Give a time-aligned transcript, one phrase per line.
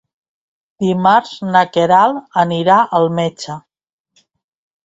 [0.85, 3.59] Dimarts na Queralt anirà al metge.